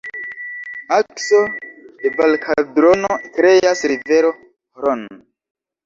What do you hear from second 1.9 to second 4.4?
de valkaldrono kreas rivero